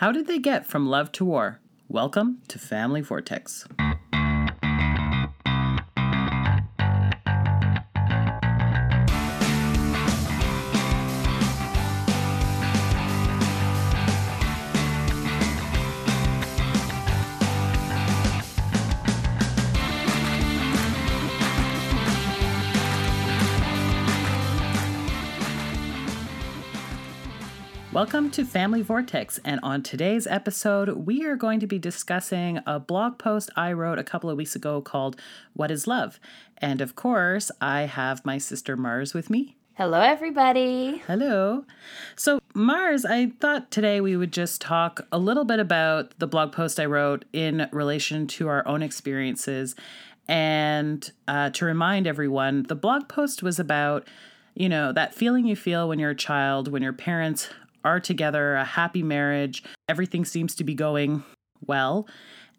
[0.00, 1.60] How did they get from love to war?
[1.86, 3.68] Welcome to Family Vortex.
[28.00, 32.80] Welcome to Family Vortex, and on today's episode, we are going to be discussing a
[32.80, 35.20] blog post I wrote a couple of weeks ago called
[35.52, 36.18] What is Love?
[36.56, 39.58] And of course, I have my sister Mars with me.
[39.74, 41.02] Hello, everybody.
[41.06, 41.66] Hello.
[42.16, 46.52] So, Mars, I thought today we would just talk a little bit about the blog
[46.52, 49.74] post I wrote in relation to our own experiences.
[50.26, 54.08] And uh, to remind everyone, the blog post was about
[54.54, 57.48] you know, that feeling you feel when you're a child, when your parents
[57.84, 61.22] are together, a happy marriage, everything seems to be going
[61.66, 62.06] well.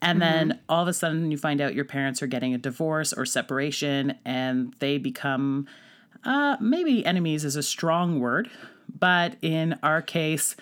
[0.02, 0.50] And mm-hmm.
[0.50, 3.26] then all of a sudden you find out your parents are getting a divorce or
[3.26, 5.68] separation and they become
[6.24, 8.50] uh, maybe enemies is a strong word,
[9.00, 10.55] but in our case,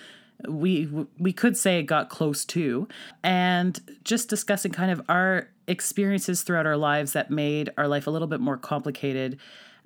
[0.48, 2.88] we we could say it got close to
[3.24, 8.10] and just discussing kind of our experiences throughout our lives that made our life a
[8.10, 9.38] little bit more complicated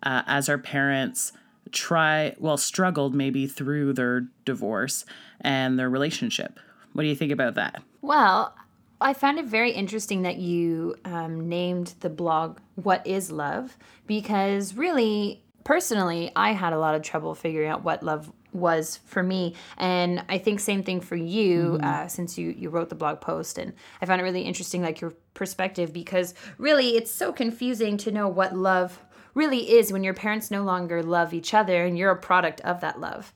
[0.03, 1.33] uh, as our parents
[1.73, 5.05] try well struggled maybe through their divorce
[5.41, 6.59] and their relationship.
[6.93, 7.81] What do you think about that?
[8.01, 8.55] Well
[9.03, 13.77] i found it very interesting that you um, named the blog what is love?
[14.07, 19.21] Because really personally i had a lot of trouble figuring out what love was for
[19.21, 19.55] me.
[19.77, 21.85] And i think same thing for you mm-hmm.
[21.85, 23.57] uh, since you you wrote the blog post.
[23.57, 28.11] And i found it really interesting like your perspective because really it's so confusing to
[28.11, 32.11] know what love really is when your parents no longer love each other and you're
[32.11, 33.33] a product of that love.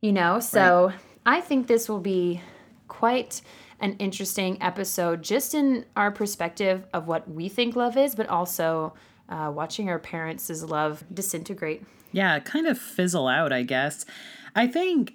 [0.00, 0.40] You know?
[0.40, 0.96] So right.
[1.26, 2.40] I think this will be
[2.88, 3.40] quite
[3.80, 8.94] an interesting episode just in our perspective of what we think love is, but also
[9.28, 11.82] uh, watching our parents' love disintegrate.
[12.12, 14.06] Yeah, kind of fizzle out, I guess.
[14.54, 15.14] I think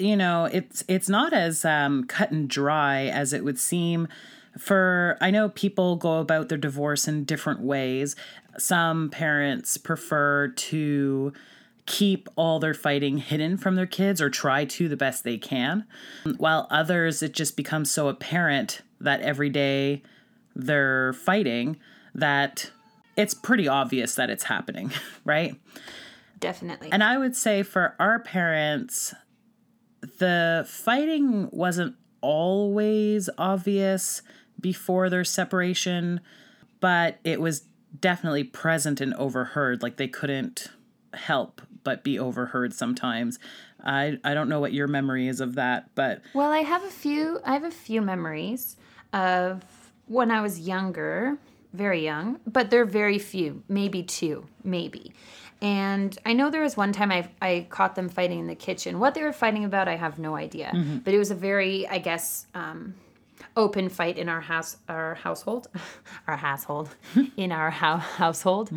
[0.00, 4.08] you know it's it's not as um, cut and dry as it would seem
[4.58, 8.16] for i know people go about their divorce in different ways
[8.58, 11.32] some parents prefer to
[11.86, 15.84] keep all their fighting hidden from their kids or try to the best they can,
[16.36, 20.02] while others, it just becomes so apparent that every day
[20.54, 21.76] they're fighting
[22.14, 22.70] that
[23.16, 24.92] it's pretty obvious that it's happening,
[25.24, 25.56] right?
[26.38, 26.90] Definitely.
[26.92, 29.14] And I would say for our parents,
[30.18, 34.22] the fighting wasn't always obvious
[34.60, 36.20] before their separation,
[36.80, 37.64] but it was
[37.98, 39.82] definitely present and overheard.
[39.82, 40.68] Like they couldn't
[41.14, 43.38] help but be overheard sometimes.
[43.82, 46.90] I I don't know what your memory is of that, but well, I have a
[46.90, 47.40] few.
[47.44, 48.76] I have a few memories
[49.12, 49.62] of
[50.06, 51.38] when I was younger,
[51.72, 55.12] very young, but they're very few, maybe two, maybe.
[55.62, 58.98] And I know there was one time I, I caught them fighting in the kitchen.
[58.98, 60.72] What they were fighting about, I have no idea.
[60.74, 60.98] Mm-hmm.
[60.98, 62.94] But it was a very, I guess, um,
[63.56, 65.68] open fight in our house our household
[66.26, 66.94] our household
[67.36, 68.70] in our ho- household.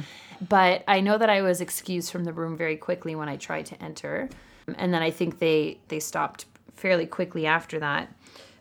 [0.48, 3.66] But i know that i was excused from the room very quickly when i tried
[3.68, 4.30] to enter.
[4.78, 6.46] And then i think they they stopped
[6.76, 8.14] fairly quickly after that.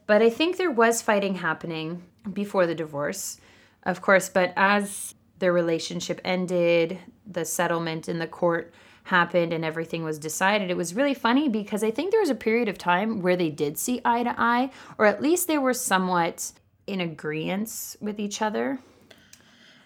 [0.06, 2.02] But i think there was fighting happening
[2.32, 3.40] before the divorce
[3.84, 4.28] of course.
[4.28, 8.72] But as their relationship ended the settlement in the court
[9.04, 12.34] happened and everything was decided, it was really funny because I think there was a
[12.34, 15.74] period of time where they did see eye to eye, or at least they were
[15.74, 16.52] somewhat
[16.86, 18.78] in agreement with each other.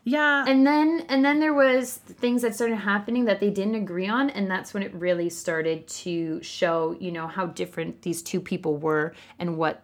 [0.05, 0.45] Yeah.
[0.47, 4.31] And then and then there was things that started happening that they didn't agree on
[4.31, 8.77] and that's when it really started to show, you know, how different these two people
[8.77, 9.83] were and what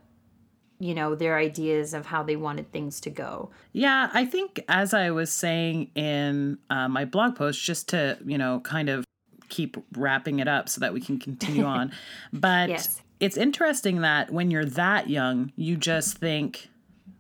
[0.79, 4.93] you know their ideas of how they wanted things to go yeah i think as
[4.93, 9.05] i was saying in uh, my blog post just to you know kind of
[9.53, 11.93] keep wrapping it up so that we can continue on.
[12.33, 13.03] But yes.
[13.21, 16.71] it's interesting that when you're that young, you just think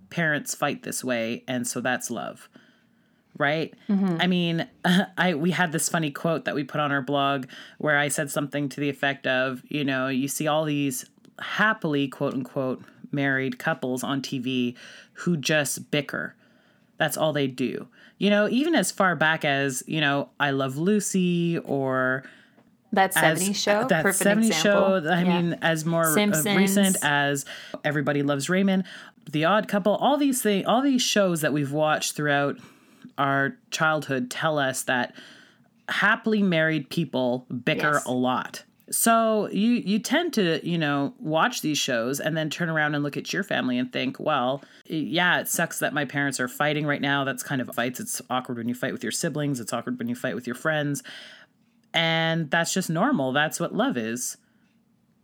[0.08, 2.49] parents fight this way and so that's love.
[3.38, 3.75] Right?
[3.88, 4.17] Mm-hmm.
[4.20, 4.69] I mean,
[5.19, 7.46] I we had this funny quote that we put on our blog
[7.79, 11.05] where I said something to the effect of, you know, you see all these
[11.38, 14.75] happily quote unquote married couples on TV
[15.12, 16.35] who just bicker.
[16.96, 17.88] That's all they do
[18.23, 22.23] you know, even as far back as, you know, I Love Lucy or
[22.93, 23.85] that 70s show.
[23.89, 25.01] That Perfect 70s example.
[25.01, 25.09] show.
[25.11, 25.43] I yeah.
[25.43, 27.45] mean, as more recent as
[27.83, 28.85] Everybody Loves Raymond,
[29.29, 32.59] The Odd Couple, all these things, all these shows that we've watched throughout
[33.19, 35.17] our childhood tell us that
[35.89, 38.05] happily married people bicker yes.
[38.07, 38.63] a lot.
[38.93, 43.03] So you you tend to, you know, watch these shows and then turn around and
[43.03, 46.87] look at your family and think, well, yeah, it sucks that my parents are fighting
[46.87, 47.25] right now.
[47.25, 48.00] That's kind of fights.
[48.00, 49.61] It's awkward when you fight with your siblings.
[49.61, 51.03] It's awkward when you fight with your friends.
[51.94, 53.33] And that's just normal.
[53.33, 54.37] That's what love is.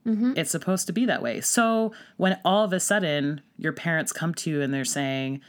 [0.07, 0.33] Mm-hmm.
[0.37, 1.43] It's supposed to be that way.
[1.43, 5.43] So when all of a sudden your parents come to you and they're saying,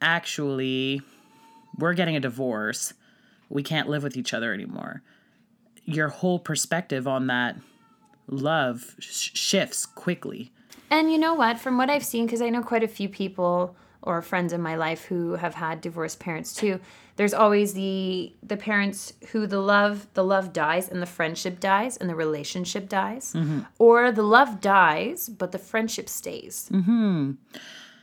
[0.00, 1.02] actually,
[1.76, 2.94] we're getting a divorce,
[3.50, 5.02] we can't live with each other anymore,
[5.84, 7.56] your whole perspective on that
[8.26, 10.52] love sh- shifts quickly.
[10.90, 11.58] And you know what?
[11.58, 14.76] From what I've seen, because I know quite a few people or friends in my
[14.76, 16.80] life who have had divorced parents too
[17.16, 21.98] there's always the the parents who the love the love dies and the friendship dies
[21.98, 23.60] and the relationship dies mm-hmm.
[23.78, 27.32] or the love dies but the friendship stays mm-hmm.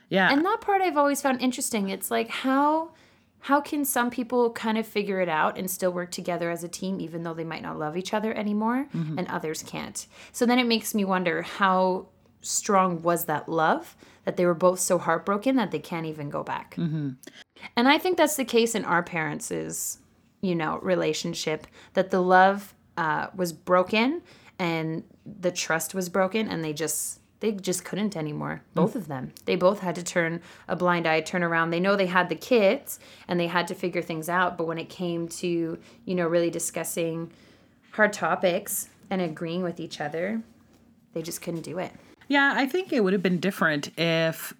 [0.09, 2.91] yeah and that part i've always found interesting it's like how
[3.39, 6.67] how can some people kind of figure it out and still work together as a
[6.67, 9.17] team even though they might not love each other anymore mm-hmm.
[9.17, 12.07] and others can't so then it makes me wonder how
[12.41, 13.95] strong was that love
[14.27, 16.75] that they were both so heartbroken that they can't even go back.
[16.75, 17.11] Mm-hmm.
[17.77, 19.99] And I think that's the case in our parents'
[20.41, 24.21] you know, relationship that the love uh, was broken
[24.59, 29.07] and the trust was broken and they just they just couldn't anymore both mm of
[29.07, 29.33] them.
[29.45, 31.69] They both had to turn a blind eye turn around.
[31.69, 34.77] They know they had the kids and they had to figure things out but when
[34.77, 37.31] it came to you know really discussing
[37.91, 40.41] hard topics and agreeing with each other
[41.13, 41.91] they just couldn't do it.
[42.27, 44.53] Yeah, I think it would have been different if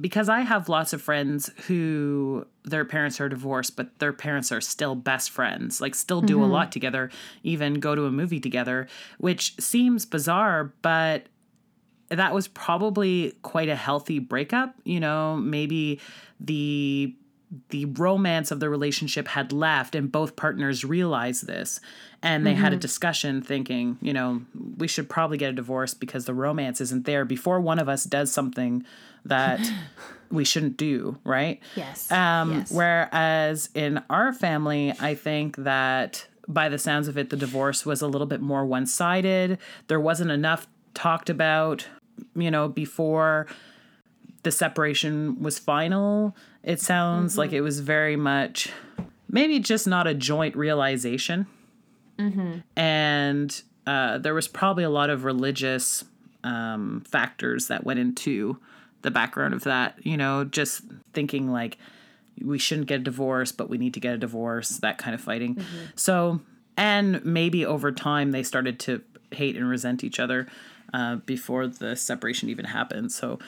[0.00, 4.60] because I have lots of friends who their parents are divorced, but their parents are
[4.60, 6.44] still best friends, like still do mm-hmm.
[6.44, 7.10] a lot together,
[7.42, 8.88] even go to a movie together,
[9.18, 11.26] which seems bizarre, but
[12.08, 14.74] that was probably quite a healthy breakup.
[14.84, 16.00] You know, maybe
[16.40, 17.14] the
[17.68, 21.80] the romance of the relationship had left and both partners realized this
[22.22, 22.62] and they mm-hmm.
[22.62, 22.80] had a mm-hmm.
[22.80, 24.42] discussion thinking you know
[24.76, 28.04] we should probably get a divorce because the romance isn't there before one of us
[28.04, 28.84] does something
[29.24, 29.60] that
[30.30, 32.72] we shouldn't do right yes um yes.
[32.72, 38.02] whereas in our family i think that by the sounds of it the divorce was
[38.02, 41.86] a little bit more one-sided there wasn't enough talked about
[42.36, 43.46] you know before
[44.44, 47.40] the separation was final it sounds mm-hmm.
[47.40, 48.70] like it was very much
[49.34, 51.46] maybe just not a joint realization.
[52.18, 52.58] Mm-hmm.
[52.76, 56.04] And uh, there was probably a lot of religious
[56.44, 58.58] um, factors that went into
[59.02, 59.98] the background of that.
[60.06, 60.82] You know, just
[61.12, 61.78] thinking like
[62.40, 65.20] we shouldn't get a divorce, but we need to get a divorce, that kind of
[65.20, 65.56] fighting.
[65.56, 65.84] Mm-hmm.
[65.96, 66.40] So,
[66.76, 69.02] and maybe over time they started to
[69.32, 70.46] hate and resent each other
[70.94, 73.12] uh, before the separation even happened.
[73.12, 73.40] So,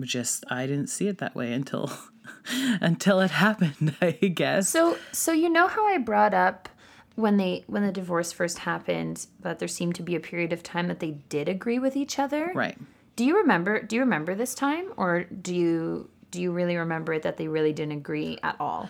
[0.00, 1.92] just I didn't see it that way until
[2.80, 4.70] until it happened, I guess.
[4.70, 6.68] So so you know how I brought up
[7.14, 10.62] when they when the divorce first happened that there seemed to be a period of
[10.62, 12.50] time that they did agree with each other?
[12.54, 12.78] Right.
[13.16, 17.12] Do you remember do you remember this time or do you do you really remember
[17.12, 18.88] it that they really didn't agree at all?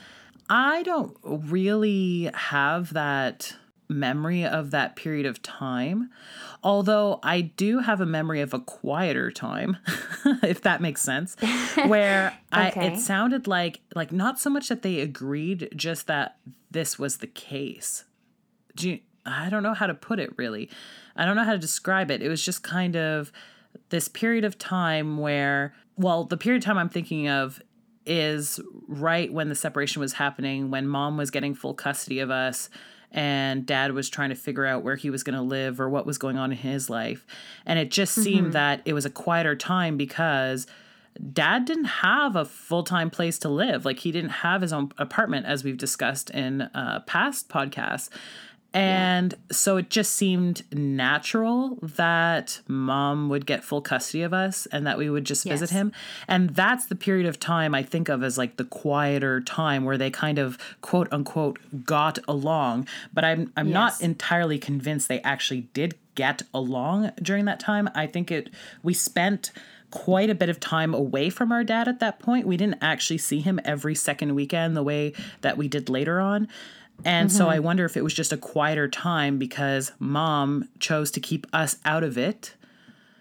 [0.48, 3.56] I don't really have that
[3.94, 6.10] memory of that period of time.
[6.62, 9.78] Although I do have a memory of a quieter time,
[10.42, 11.36] if that makes sense,
[11.86, 12.80] where okay.
[12.80, 16.36] I it sounded like like not so much that they agreed, just that
[16.70, 18.04] this was the case.
[18.76, 20.68] Do you, I don't know how to put it really.
[21.16, 22.22] I don't know how to describe it.
[22.22, 23.30] It was just kind of
[23.90, 27.62] this period of time where well, the period of time I'm thinking of
[28.06, 32.68] is right when the separation was happening, when mom was getting full custody of us
[33.14, 36.04] and dad was trying to figure out where he was going to live or what
[36.04, 37.24] was going on in his life.
[37.64, 38.52] And it just seemed mm-hmm.
[38.52, 40.66] that it was a quieter time because
[41.32, 45.46] dad didn't have a full-time place to live like he didn't have his own apartment
[45.46, 48.10] as we've discussed in uh, past podcasts
[48.74, 49.56] and yeah.
[49.56, 54.98] so it just seemed natural that mom would get full custody of us and that
[54.98, 55.92] we would just visit him.
[56.26, 59.96] And that's the period of time I think of as like the quieter time where
[59.96, 62.88] they kind of quote unquote got along.
[63.12, 63.74] But I'm I'm yes.
[63.74, 67.88] not entirely convinced they actually did get along during that time.
[67.94, 68.50] I think it
[68.82, 69.52] we spent
[69.92, 72.44] quite a bit of time away from our dad at that point.
[72.44, 75.12] We didn't actually see him every second weekend the way
[75.42, 76.48] that we did later on.
[77.04, 77.36] And mm-hmm.
[77.36, 81.46] so I wonder if it was just a quieter time because mom chose to keep
[81.52, 82.54] us out of it.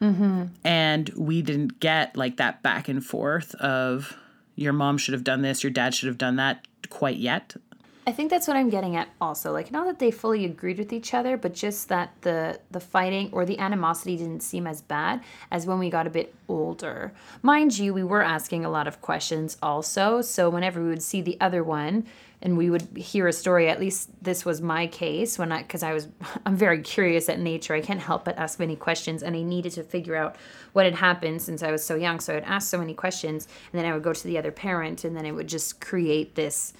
[0.01, 0.46] Mm-hmm.
[0.63, 4.18] And we didn't get like that back and forth of
[4.56, 7.56] your mom should have done this, your dad should have done that quite yet.
[8.05, 9.53] I think that's what I'm getting at also.
[9.53, 13.29] Like not that they fully agreed with each other, but just that the the fighting
[13.31, 17.13] or the animosity didn't seem as bad as when we got a bit older.
[17.41, 21.22] Mind you, we were asking a lot of questions also, so whenever we would see
[21.22, 22.05] the other one
[22.41, 25.81] and we would hear a story, at least this was my case when I cuz
[25.81, 26.10] I was
[26.45, 27.74] I'm very curious at nature.
[27.74, 30.36] I can't help but ask many questions and I needed to figure out
[30.74, 32.19] what had happened since I was so young.
[32.19, 35.05] So I'd ask so many questions and then I would go to the other parent
[35.05, 36.74] and then it would just create this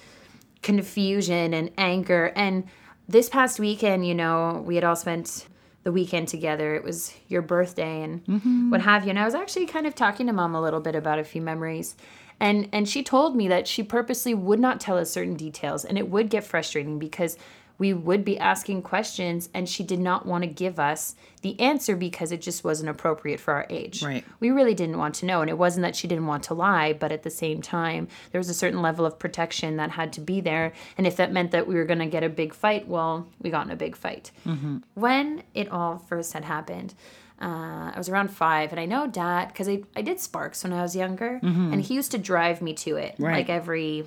[0.64, 2.32] confusion and anger.
[2.34, 2.64] And
[3.06, 5.46] this past weekend, you know, we had all spent
[5.84, 6.74] the weekend together.
[6.74, 8.70] It was your birthday and mm-hmm.
[8.70, 9.10] what have you.
[9.10, 11.42] And I was actually kind of talking to mom a little bit about a few
[11.42, 11.94] memories.
[12.40, 15.96] And and she told me that she purposely would not tell us certain details and
[15.96, 17.36] it would get frustrating because
[17.78, 21.96] we would be asking questions and she did not want to give us the answer
[21.96, 24.02] because it just wasn't appropriate for our age.
[24.02, 24.24] Right.
[24.40, 26.92] We really didn't want to know and it wasn't that she didn't want to lie,
[26.92, 30.20] but at the same time there was a certain level of protection that had to
[30.20, 32.86] be there and if that meant that we were going to get a big fight,
[32.86, 34.30] well, we got in a big fight.
[34.46, 34.78] Mm-hmm.
[34.94, 36.94] When it all first had happened,
[37.40, 40.72] uh, I was around five, and I know dad because I, I did Sparks when
[40.72, 41.72] I was younger, mm-hmm.
[41.72, 43.38] and he used to drive me to it right.
[43.38, 44.06] like every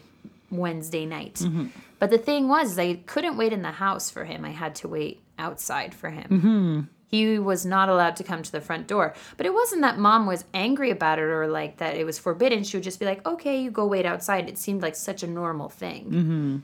[0.49, 1.35] Wednesday night.
[1.35, 1.67] Mm-hmm.
[1.99, 4.45] But the thing was, I couldn't wait in the house for him.
[4.45, 6.29] I had to wait outside for him.
[6.29, 6.81] Mm-hmm.
[7.09, 9.13] He was not allowed to come to the front door.
[9.37, 12.63] But it wasn't that mom was angry about it or like that it was forbidden.
[12.63, 14.49] She would just be like, okay, you go wait outside.
[14.49, 16.05] It seemed like such a normal thing.
[16.05, 16.57] Mm-hmm.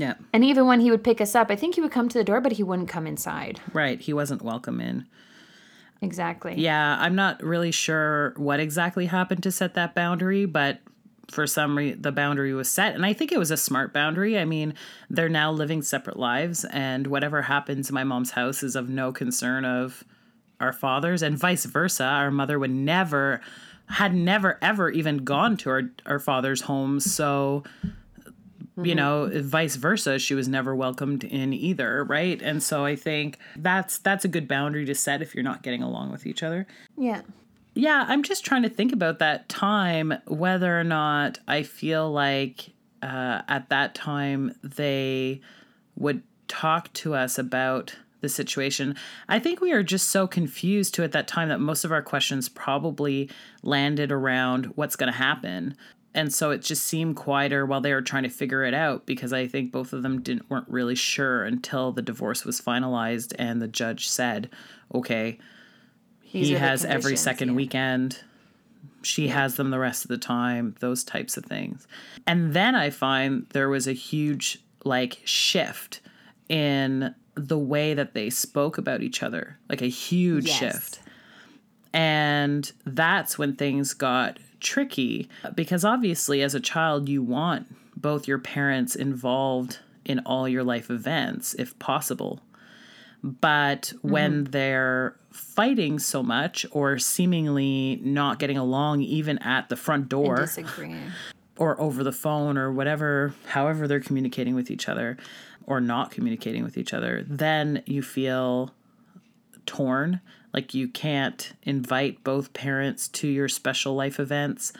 [0.00, 0.14] Yeah.
[0.32, 2.24] And even when he would pick us up, I think he would come to the
[2.24, 3.60] door, but he wouldn't come inside.
[3.72, 4.00] Right.
[4.00, 5.06] He wasn't welcome in.
[6.02, 6.54] Exactly.
[6.56, 6.96] Yeah.
[6.98, 10.80] I'm not really sure what exactly happened to set that boundary, but
[11.30, 12.94] for some reason the boundary was set.
[12.94, 14.38] And i think it was a smart boundary.
[14.38, 14.74] I mean
[15.10, 19.12] they're now living separate lives and whatever happens in my mom's house is of no
[19.12, 20.04] concern of
[20.60, 22.04] our fathers and vice versa.
[22.04, 23.40] Our mother would never
[23.88, 26.98] had never ever even gone to our, our father's home.
[27.00, 28.84] So mm-hmm.
[28.84, 32.40] you know vice versa she was never welcomed in either right?
[32.40, 35.82] And so i think that's that's a good boundary to set if you're not getting
[35.82, 36.66] along with each other.
[36.96, 37.22] Yeah
[37.76, 42.70] yeah, I'm just trying to think about that time, whether or not I feel like
[43.02, 45.42] uh, at that time they
[45.94, 48.96] would talk to us about the situation.
[49.28, 52.00] I think we are just so confused to at that time that most of our
[52.00, 53.28] questions probably
[53.62, 55.76] landed around what's going to happen.
[56.14, 59.34] And so it just seemed quieter while they were trying to figure it out because
[59.34, 63.60] I think both of them didn't weren't really sure until the divorce was finalized and
[63.60, 64.48] the judge said,
[64.94, 65.38] "Okay,
[66.44, 67.54] he has every second yeah.
[67.54, 68.20] weekend.
[69.02, 71.86] She has them the rest of the time, those types of things.
[72.26, 76.00] And then I find there was a huge like shift
[76.48, 80.58] in the way that they spoke about each other, like a huge yes.
[80.58, 81.00] shift.
[81.92, 87.66] And that's when things got tricky because obviously, as a child, you want
[87.96, 92.40] both your parents involved in all your life events if possible.
[93.22, 94.10] But mm-hmm.
[94.10, 100.36] when they're fighting so much or seemingly not getting along even at the front door
[100.36, 101.12] and disagreeing
[101.58, 105.18] or over the phone or whatever however they're communicating with each other
[105.66, 108.72] or not communicating with each other then you feel
[109.66, 110.20] torn.
[110.54, 114.72] Like you can't invite both parents to your special life events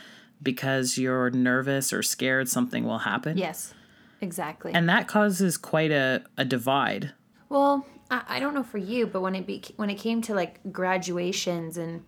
[0.42, 3.36] because you're nervous or scared something will happen.
[3.36, 3.74] Yes
[4.20, 4.72] exactly.
[4.72, 7.12] And that causes quite a, a divide.
[7.48, 10.34] Well I, I don't know for you, but when it be, when it came to
[10.34, 12.04] like graduations and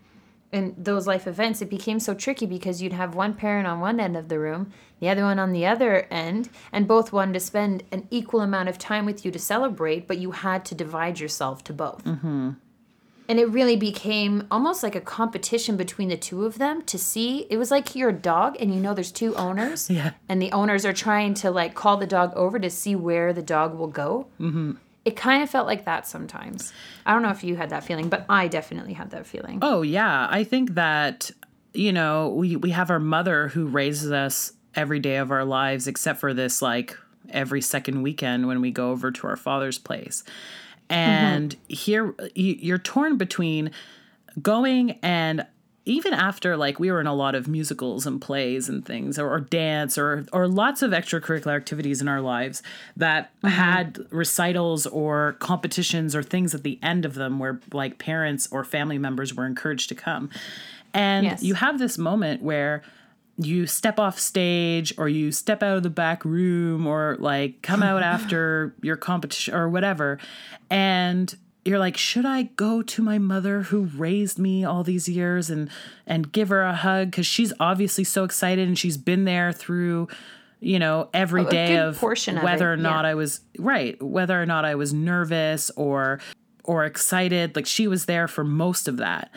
[0.50, 4.00] and those life events, it became so tricky because you'd have one parent on one
[4.00, 7.40] end of the room, the other one on the other end, and both wanted to
[7.40, 11.20] spend an equal amount of time with you to celebrate, but you had to divide
[11.20, 12.02] yourself to both.
[12.04, 12.52] Mm-hmm.
[13.28, 17.46] And it really became almost like a competition between the two of them to see.
[17.50, 19.90] It was like you're a dog and you know there's two owners.
[19.90, 20.12] yeah.
[20.30, 23.42] And the owners are trying to like call the dog over to see where the
[23.42, 24.28] dog will go.
[24.40, 24.76] Mm-hmm
[25.08, 26.70] it kind of felt like that sometimes.
[27.06, 29.60] I don't know if you had that feeling, but I definitely had that feeling.
[29.62, 30.28] Oh, yeah.
[30.30, 31.30] I think that,
[31.72, 35.86] you know, we, we have our mother who raises us every day of our lives,
[35.86, 36.94] except for this, like,
[37.30, 40.24] every second weekend when we go over to our father's place.
[40.90, 41.74] And mm-hmm.
[41.74, 43.70] here you're torn between
[44.42, 45.46] going and
[45.88, 49.30] even after like we were in a lot of musicals and plays and things or,
[49.30, 52.62] or dance or or lots of extracurricular activities in our lives
[52.96, 53.48] that mm-hmm.
[53.48, 58.64] had recitals or competitions or things at the end of them where like parents or
[58.64, 60.30] family members were encouraged to come
[60.92, 61.42] and yes.
[61.42, 62.82] you have this moment where
[63.40, 67.82] you step off stage or you step out of the back room or like come
[67.82, 70.18] out after your competition or whatever
[70.70, 71.36] and
[71.68, 75.70] you're like, should I go to my mother who raised me all these years and
[76.06, 80.08] and give her a hug because she's obviously so excited and she's been there through
[80.60, 83.10] you know, every day of portion of whether it, or not yeah.
[83.10, 86.18] I was right, whether or not I was nervous or
[86.64, 87.54] or excited.
[87.54, 89.30] Like she was there for most of that,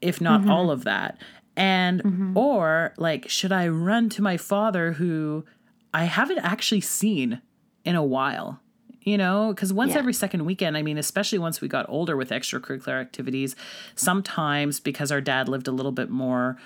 [0.00, 0.50] if not Mm-hmm.
[0.50, 1.20] all of that.
[1.56, 5.44] And or like, should I run to my father who
[5.92, 7.42] I haven't actually seen
[7.84, 8.58] in a while?
[9.04, 9.98] You know, because once Yeah.
[9.98, 13.56] every second weekend, I mean, especially once we got older with extracurricular activities,
[13.96, 16.56] sometimes because our dad lived a little bit more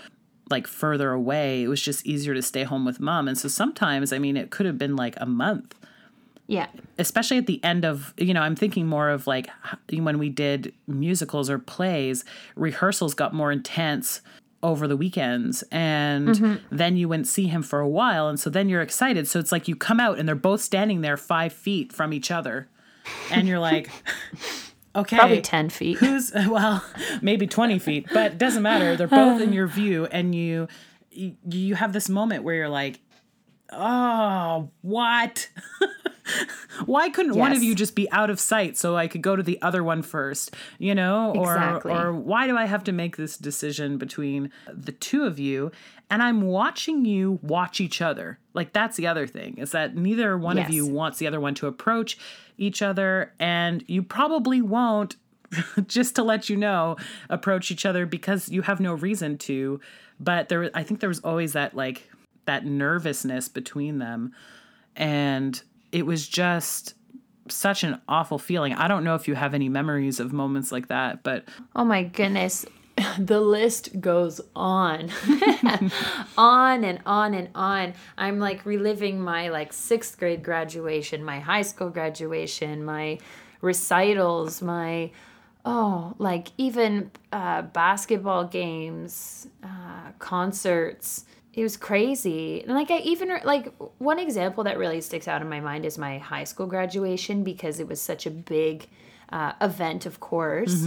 [0.50, 3.26] like further away, it was just easier to stay home with mom.
[3.26, 5.74] And so sometimes, I mean, it could have been like a month
[6.46, 6.66] Yeah.
[6.98, 9.48] especially at the end of you know i'm thinking more of like
[9.90, 12.24] when we did musicals or plays
[12.54, 14.20] rehearsals got more intense
[14.66, 16.76] over the weekends and mm-hmm.
[16.76, 19.26] then you wouldn't see him for a while and so then you're excited.
[19.28, 22.30] So it's like you come out and they're both standing there five feet from each
[22.30, 22.68] other
[23.30, 23.90] and you're like
[24.96, 25.16] okay.
[25.16, 25.98] Probably 10 feet.
[25.98, 26.84] who's well
[27.22, 28.96] maybe 20 feet but it doesn't matter.
[28.96, 30.68] They're both in your view and you
[31.10, 33.00] you you have this moment where you're like
[33.70, 35.48] oh what?
[36.86, 39.42] Why couldn't one of you just be out of sight so i could go to
[39.44, 41.32] the other one first you know?
[41.36, 41.92] Or Exactly.
[41.92, 45.70] or why do i have to make this decision between the two of you?
[46.10, 48.38] And i'm watching you watch each other.
[48.54, 51.54] Like that's the other thing is that neither one of you wants the other one
[51.56, 52.18] to approach
[52.58, 55.16] each other and you probably won't
[55.86, 56.96] just to let you know
[57.30, 59.80] approach each other because you have no reason to.
[60.18, 62.10] But there i think there was always that like
[62.46, 64.32] that nervousness between them
[64.96, 65.62] and
[65.92, 66.94] it was just
[67.48, 70.88] such an awful feeling i don't know if you have any memories of moments like
[70.88, 72.66] that but Oh my goodness.
[73.18, 75.10] The list goes on.
[76.38, 77.92] on and on and on.
[78.16, 83.18] I'm like reliving my like 6th grade graduation, my high school graduation, my
[83.60, 85.10] recitals, my
[85.66, 91.26] oh, like even uh, basketball games, uh, concerts.
[91.56, 92.62] It was crazy.
[92.62, 95.98] And like I even like one example that really sticks out in my mind is
[95.98, 98.86] my high school graduation because it was such a big
[99.32, 100.86] uh, event, of course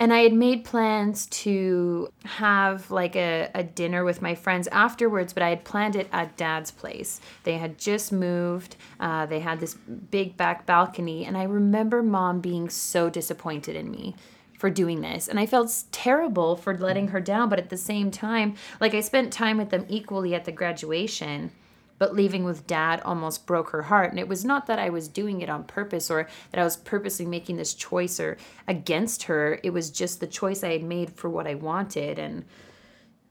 [0.00, 5.34] and I had made plans to have like a, a dinner with my friends afterwards,
[5.34, 7.20] but I had planned it at dad's place.
[7.44, 12.40] They had just moved, uh, they had this big back balcony, and I remember mom
[12.40, 14.16] being so disappointed in me
[14.60, 15.26] for doing this.
[15.26, 19.00] And I felt terrible for letting her down, but at the same time, like I
[19.00, 21.50] spent time with them equally at the graduation
[21.98, 24.10] but leaving with dad almost broke her heart.
[24.10, 26.78] And it was not that i was doing it on purpose or that i was
[26.78, 29.60] purposely making this choice or against her.
[29.62, 32.18] It was just the choice i had made for what i wanted.
[32.18, 32.46] And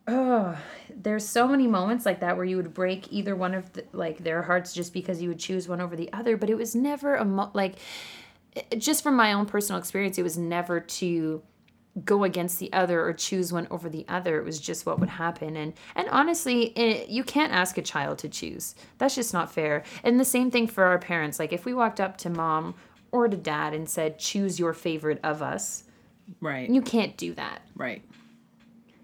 [0.07, 0.55] oh
[0.95, 4.19] there's so many moments like that where you would break either one of the, like
[4.19, 7.15] their hearts just because you would choose one over the other but it was never
[7.15, 7.75] a mo- like
[8.77, 11.41] just from my own personal experience it was never to
[12.05, 14.37] go against the other or choose one over the other.
[14.39, 15.55] It was just what would happen.
[15.55, 18.75] And and honestly it, you can't ask a child to choose.
[18.97, 19.83] That's just not fair.
[20.03, 21.39] And the same thing for our parents.
[21.39, 22.75] Like if we walked up to mom
[23.11, 25.83] or to dad and said choose your favorite of us
[26.41, 26.69] right.
[26.69, 27.61] you can't do that.
[27.75, 28.03] Right.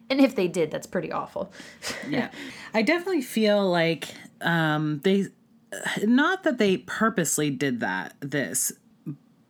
[0.09, 1.51] And if they did that's pretty awful.
[2.09, 2.29] Yeah.
[2.73, 4.09] I definitely feel like
[4.41, 5.27] um they
[6.03, 8.71] not that they purposely did that this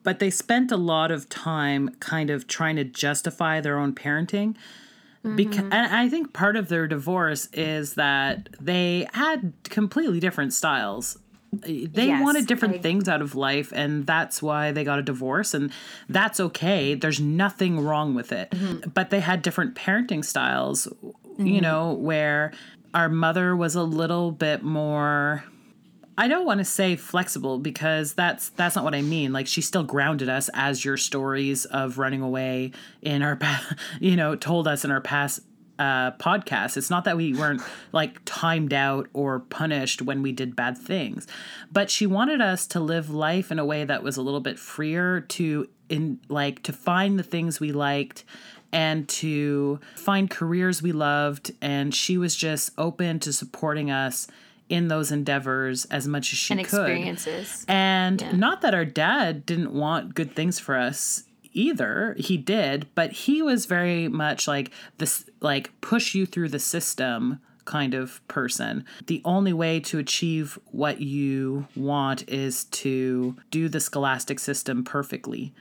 [0.05, 4.55] but they spent a lot of time kind of trying to justify their own parenting
[5.35, 5.73] because mm-hmm.
[5.73, 11.17] and i think part of their divorce is that they had completely different styles.
[11.51, 15.01] They Yes, wanted different I- things out of life and that's why they got a
[15.01, 15.71] divorce and
[16.09, 16.95] that's okay.
[16.95, 18.51] There's nothing wrong with it.
[18.51, 18.89] Mm-hmm.
[18.89, 20.87] But they had different parenting styles
[21.37, 21.61] you mm-hmm.
[21.61, 22.53] know where
[22.93, 25.43] our mother was a little bit more
[26.17, 29.33] I don't want to say flexible because that's that's not what I mean.
[29.33, 33.37] Like she still grounded us as your stories of running away in our
[33.99, 35.41] you know told us in our past
[35.77, 36.77] uh podcast.
[36.77, 41.27] It's not that we weren't like timed out or punished when we did bad things,
[41.71, 44.57] but she wanted us to live life in a way that was a little bit
[44.57, 48.23] freer to in like to find the things we liked
[48.71, 54.27] and to find careers we loved and she was just open to supporting us
[54.69, 56.79] in those endeavors as much as she and could.
[56.79, 61.23] experiences And not that our dad didn't want good things for us
[61.53, 62.15] either.
[62.17, 67.39] He did, but he was very much like this like push you through the system
[67.65, 68.85] kind of person.
[69.07, 75.53] The only way to achieve what you want is to do the scholastic system perfectly.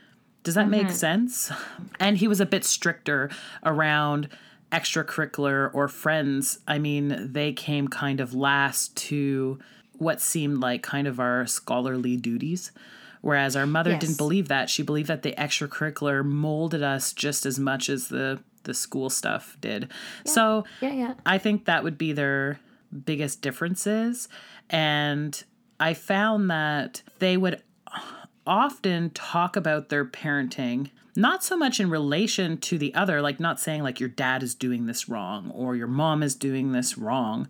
[0.42, 0.94] Does that make mm-hmm.
[0.94, 1.50] sense?
[1.98, 3.30] And he was a bit stricter
[3.64, 4.28] around
[4.74, 6.58] extracurricular or friends.
[6.66, 9.58] I mean, they came kind of last to
[9.98, 12.72] what seemed like kind of our scholarly duties.
[13.20, 14.00] Whereas our mother Yes.
[14.00, 14.68] didn't believe that.
[14.68, 19.58] She believed that the extracurricular molded us just as much as the the school stuff
[19.60, 19.88] did.
[20.24, 22.58] So yeah yeah I think that would be their
[23.04, 24.28] biggest differences.
[24.70, 25.42] And
[25.78, 27.62] I found that they would
[28.46, 33.60] often talk about their parenting not so much in relation to the other like not
[33.60, 37.48] saying like your dad is doing this wrong or your mom is doing this wrong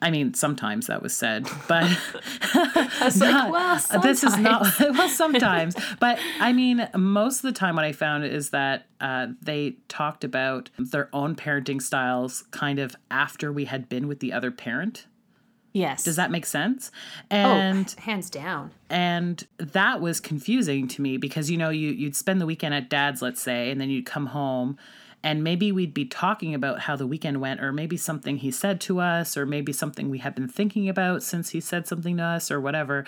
[0.00, 1.82] I mean, sometimes that was said, but
[3.00, 5.08] was like, well, this is not well.
[5.08, 9.76] Sometimes, but I mean, most of the time, what I found is that uh, they
[9.88, 14.50] talked about their own parenting styles kind of after we had been with the other
[14.52, 15.06] parent.
[15.72, 16.02] Yes.
[16.02, 16.90] Does that make sense?
[17.30, 18.70] Oh, and oh, hands down.
[18.88, 22.88] And that was confusing to me because you know you you'd spend the weekend at
[22.88, 24.78] dad's, let's say, and then you'd come home
[25.22, 28.80] and maybe we'd be talking about how the weekend went or maybe something he said
[28.82, 32.22] to us or maybe something we had been thinking about since he said something to
[32.22, 33.04] us or whatever.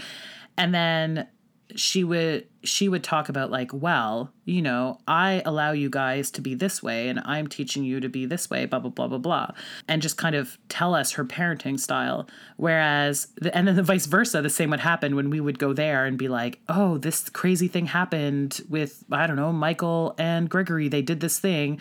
[0.56, 1.28] And then
[1.76, 6.40] she would she would talk about like well you know i allow you guys to
[6.40, 9.18] be this way and i'm teaching you to be this way blah blah blah blah
[9.18, 9.50] blah
[9.88, 12.28] and just kind of tell us her parenting style.
[12.56, 15.72] Whereas the, and then the vice versa the same would happen when we would go
[15.72, 20.48] there and be like oh this crazy thing happened with i don't know michael and
[20.48, 20.88] gregory.
[20.88, 21.80] They did this thing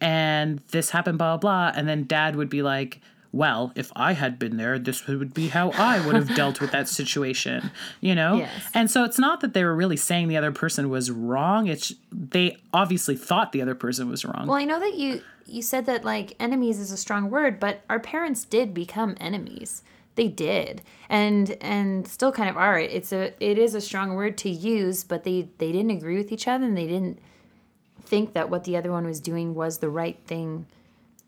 [0.00, 1.78] and this happened blah blah blah.
[1.78, 3.00] And then dad would be like
[3.32, 6.70] well, if I had been there, this would be how I would have dealt with
[6.72, 8.36] that situation, you know?
[8.36, 8.70] Yes.
[8.74, 11.66] And so it's not that they were really saying the other person was wrong.
[11.66, 14.46] It's they obviously thought the other person was wrong.
[14.46, 17.80] Well, I know that you you said that like enemies is a strong word, but
[17.88, 19.82] our parents did become enemies.
[20.14, 20.82] They did.
[21.08, 22.78] And and still kind of are.
[22.78, 26.32] It's a it is a strong word to use, but they they didn't agree with
[26.32, 27.18] each other and they didn't
[28.04, 30.66] think that what the other one was doing was the right thing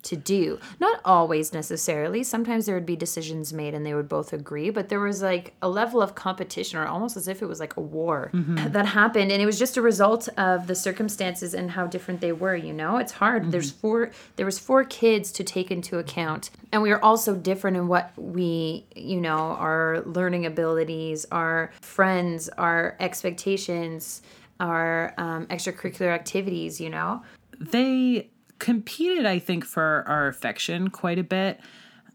[0.05, 0.59] to do.
[0.81, 2.23] Not always necessarily.
[2.23, 5.55] Sometimes there would be decisions made and they would both agree, but there was like
[5.63, 8.57] a level of competition or almost as if it was like a war mm-hmm.
[8.73, 12.33] that happened and it was just a result of the circumstances and how different they
[12.33, 12.99] were, you know?
[12.99, 13.43] It's hard.
[13.43, 13.51] Mm-hmm.
[13.51, 16.51] There's four there was four kids to take into account.
[16.73, 22.49] And we are also different in what we, you know, our learning abilities, our friends,
[22.51, 24.23] our expectations,
[24.61, 27.23] our um, extracurricular activities, you know?
[27.61, 31.61] They competed, I think, for our affection quite a bit,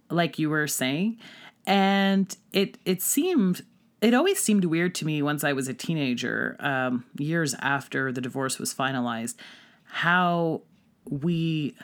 [0.10, 1.18] like you were saying.
[1.66, 3.64] And it it seemed
[4.02, 8.22] it always seemed weird to me once I was a teenager, um, years after the
[8.22, 9.36] divorce was finalized,
[9.84, 10.62] how
[11.10, 11.76] we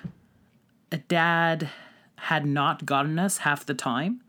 [0.91, 1.69] a dad
[2.17, 4.21] had not gotten us half the time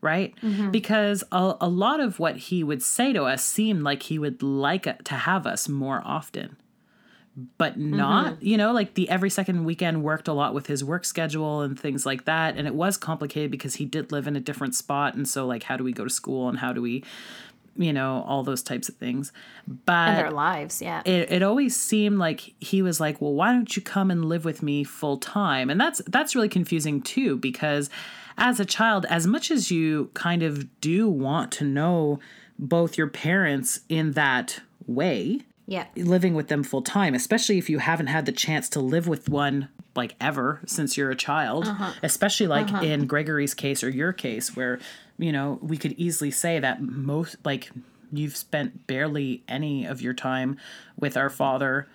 [0.00, 0.34] right?
[0.42, 0.70] Mm-hmm.
[0.70, 4.42] Because a, a lot of what he would say to us seemed like he would
[4.42, 6.56] like to have us more often
[7.56, 8.46] but not mm-hmm.
[8.46, 11.78] you know like the every second weekend worked a lot with his work schedule and
[11.78, 15.14] things like that and it was complicated because he did live in a different spot
[15.14, 17.04] and so like how do we go to school and how do we
[17.78, 19.32] you know all those types of things.
[19.66, 21.00] But and their lives yeah.
[21.04, 24.44] it, it always seemed like he was like well why don't you come and live
[24.44, 27.88] with me full time and that's that's really confusing too because
[28.36, 32.18] as a child as much as you kind of do want to know
[32.58, 35.84] both your parents in that way yeah.
[35.96, 39.28] living with them full time, especially if you haven't had the chance to live with
[39.28, 41.92] one like ever since you're a child, uh-huh.
[42.02, 42.84] especially like uh-huh.
[42.84, 44.80] in Gregory's case or your case where,
[45.18, 47.70] you know, we could easily say that most like
[48.10, 50.56] you've spent barely any of your time
[50.98, 51.86] with our father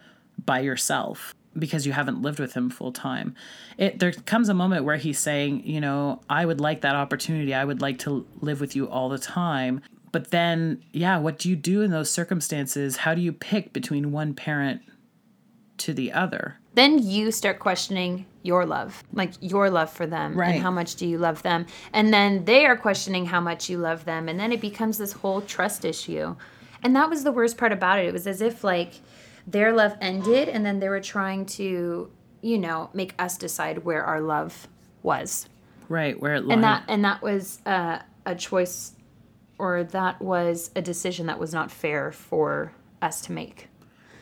[0.46, 3.34] by yourself because you haven't lived with him full time.
[3.80, 7.56] It there comes a moment where he's saying, you know, I would like that opportunity.
[7.56, 9.82] I would like to live with you all the time.
[10.13, 12.97] But then, yeah, what do you do in those circumstances?
[12.97, 14.84] How do you pick between one parent
[15.80, 16.60] to the other?
[16.76, 20.54] Then you start questioning your love, like your love for them, right.
[20.54, 21.65] and how much do you love them?
[21.93, 25.13] And then they are questioning how much you love them, and then it becomes this
[25.13, 26.36] whole trust issue.
[26.84, 28.06] And that was the worst part about it.
[28.06, 28.93] It was as if like
[29.47, 34.04] their love ended, and then they were trying to, you know, make us decide where
[34.04, 34.67] our love
[35.02, 35.49] was.
[35.89, 36.54] Right, where it lied.
[36.54, 38.93] And that and that was uh, a choice
[39.63, 43.69] or that was a decision that was not fair for us to make.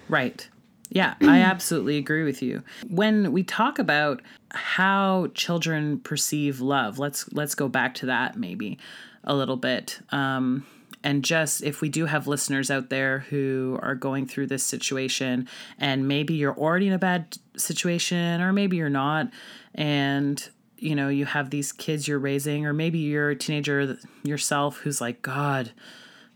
[0.07, 0.47] Right.
[0.89, 2.61] Yeah, I absolutely agree with you.
[2.87, 8.77] When we talk about how children perceive love, let's let's go back to that maybe
[9.23, 9.99] a little bit.
[10.11, 10.67] Um,
[11.03, 15.47] and just if we do have listeners out there who are going through this situation,
[15.79, 19.31] and maybe you're already in a bad situation, or maybe you're not,
[19.73, 20.49] and
[20.81, 24.99] you know, you have these kids you're raising, or maybe you're a teenager yourself who's
[24.99, 25.71] like, God,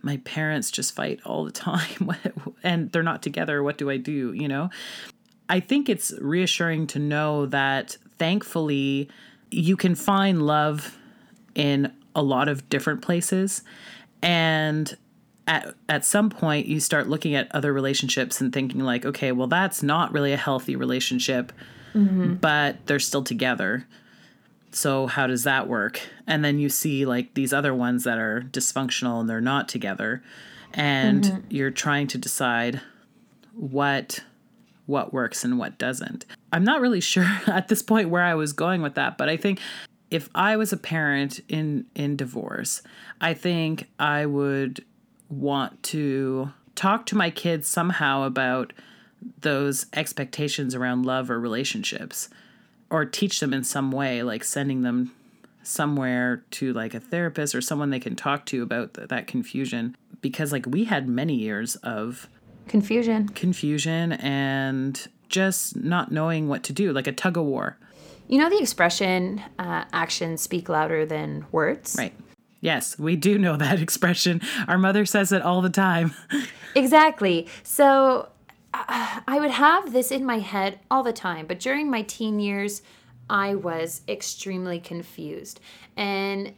[0.03, 2.11] my parents just fight all the time
[2.63, 3.63] and they're not together.
[3.63, 4.33] What do I do?
[4.33, 4.69] You know,
[5.49, 9.09] I think it's reassuring to know that thankfully
[9.49, 10.95] you can find love
[11.55, 13.63] in a lot of different places.
[14.21, 14.95] And
[15.47, 19.47] at, at some point, you start looking at other relationships and thinking, like, okay, well,
[19.47, 21.51] that's not really a healthy relationship,
[21.95, 22.35] mm-hmm.
[22.35, 23.87] but they're still together
[24.75, 26.01] so how does that work?
[26.27, 30.21] And then you see like these other ones that are dysfunctional and they're not together.
[30.73, 31.39] And mm-hmm.
[31.49, 32.81] you're trying to decide
[33.53, 34.19] what
[34.85, 36.25] what works and what doesn't.
[36.51, 39.37] I'm not really sure at this point where I was going with that, but I
[39.37, 39.61] think
[40.11, 42.81] if I was a parent in in divorce,
[43.21, 44.83] I think I would
[45.29, 48.73] want to talk to my kids somehow about
[49.39, 52.27] those expectations around love or relationships
[52.89, 55.11] or teach them in some way like sending them
[55.63, 59.95] somewhere to like a therapist or someone they can talk to about th- that confusion.
[60.21, 62.27] Because like we had many years of
[62.67, 63.29] confusion.
[63.29, 67.77] confusion and just not knowing what to do like a tug of war.
[68.27, 72.13] You know the expression uh, actions speak louder than words right.
[72.61, 74.41] Yes we do know that expression.
[74.67, 76.13] Our mother says it all the time.
[76.77, 77.47] Exactly.
[77.63, 78.27] So
[79.27, 82.81] i would have this in my head all the time but during my teen years
[83.29, 85.59] i was extremely confused
[85.97, 86.53] and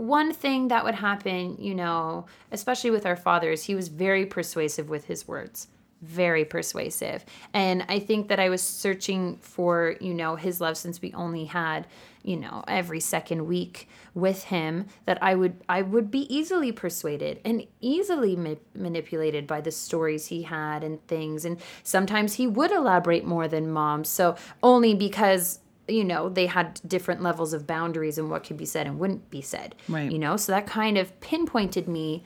[0.00, 4.88] one thing that would happen, you know, especially with our fathers, he was very persuasive
[4.88, 5.68] with his words.
[6.00, 7.24] Very persuasive.
[7.52, 11.44] And I think that I was searching for, you know, his love since we only
[11.44, 11.86] had,
[12.22, 17.40] you know, every second week with him that I would I would be easily persuaded
[17.44, 21.44] and easily ma- manipulated by the stories he had and things.
[21.44, 24.04] And sometimes he would elaborate more than mom.
[24.04, 28.66] So only because you know they had different levels of boundaries and what could be
[28.66, 30.10] said and wouldn't be said right.
[30.12, 30.36] you know?
[30.36, 32.22] So that kind of pinpointed me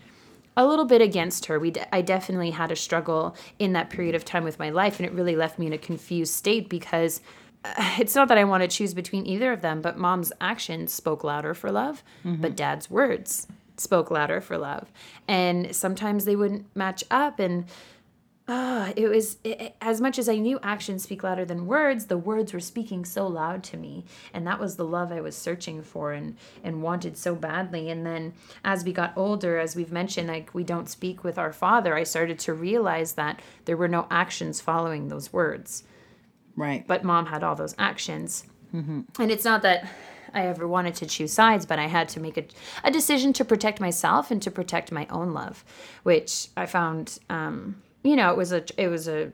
[0.56, 1.58] a little bit against her.
[1.58, 4.98] We de- i definitely had a struggle in that period of time with my life
[4.98, 7.20] and it really left me in a confused state because
[7.98, 11.24] it's not that i want to choose between either of them but mom's actions spoke
[11.24, 12.40] louder for love mm-hmm.
[12.40, 13.46] but dad's words
[13.76, 14.92] spoke louder for love
[15.26, 17.66] and sometimes they wouldn't match up and
[18.46, 22.18] Ah, it was it, as much as I knew actions speak louder than words, the
[22.18, 25.80] words were speaking so loud to me, and that was the love I was searching
[25.80, 27.88] for and and wanted so badly.
[27.88, 31.54] And then as we got older, as we've mentioned, like we don't speak with our
[31.54, 35.84] father, I started to realize that there were no actions following those words.
[36.56, 36.86] Right.
[36.86, 39.02] But mom had all those actions, mm-hmm.
[39.18, 39.88] and it's not that
[40.32, 42.44] I ever wanted to choose sides, but I had to make a,
[42.82, 45.64] a decision to protect myself and to protect my own love,
[46.02, 47.18] which I found.
[47.30, 49.32] Um, you know, it was a it was a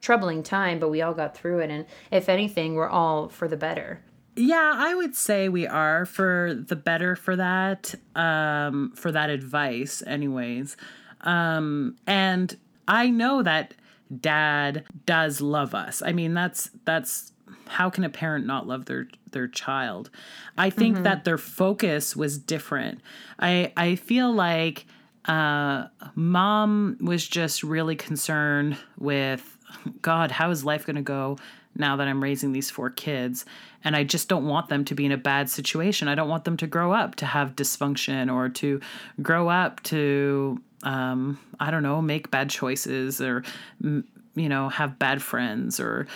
[0.00, 3.56] troubling time, but we all got through it and if anything, we're all for the
[3.56, 4.00] better.
[4.36, 10.02] Yeah, I would say we are for the better for that um for that advice
[10.06, 10.76] anyways.
[11.22, 12.56] Um and
[12.86, 13.74] I know that
[14.20, 16.02] dad does love us.
[16.02, 17.32] I mean, that's that's
[17.66, 20.10] how can a parent not love their their child?
[20.56, 21.04] I think mm-hmm.
[21.04, 23.00] that their focus was different.
[23.38, 24.86] I I feel like
[25.26, 29.58] uh, mom was just really concerned with
[30.00, 31.36] God, how is life going to go
[31.76, 33.44] now that I'm raising these four kids?
[33.84, 36.08] And I just don't want them to be in a bad situation.
[36.08, 38.80] I don't want them to grow up to have dysfunction or to
[39.22, 43.44] grow up to, um, I don't know, make bad choices or,
[43.80, 44.04] you
[44.48, 46.06] know, have bad friends or,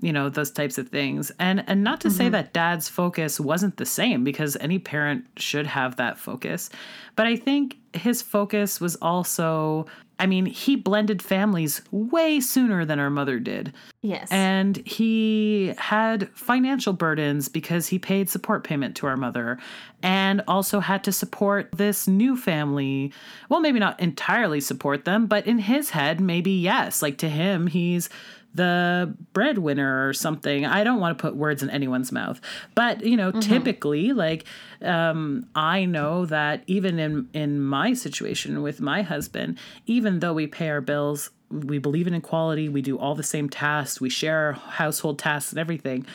[0.00, 2.16] you know those types of things and and not to mm-hmm.
[2.16, 6.70] say that dad's focus wasn't the same because any parent should have that focus
[7.16, 9.86] but i think his focus was also
[10.20, 13.72] I mean, he blended families way sooner than our mother did.
[14.02, 14.28] Yes.
[14.30, 19.58] And he had financial burdens because he paid support payment to our mother
[20.02, 23.12] and also had to support this new family.
[23.48, 27.00] Well, maybe not entirely support them, but in his head, maybe yes.
[27.00, 28.10] Like to him, he's
[28.54, 30.66] the breadwinner or something.
[30.66, 32.40] I don't want to put words in anyone's mouth,
[32.74, 33.40] but you know, mm-hmm.
[33.40, 34.44] typically, like
[34.82, 40.46] um, I know that even in in my situation with my husband, even though we
[40.46, 42.68] pay our bills, we believe in equality.
[42.68, 44.00] We do all the same tasks.
[44.00, 46.06] We share household tasks and everything.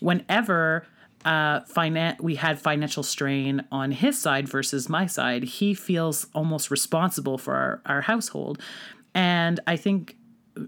[0.00, 0.86] Whenever
[1.24, 6.70] uh, finan- we had financial strain on his side versus my side, he feels almost
[6.70, 8.60] responsible for our, our household.
[9.14, 10.16] And I think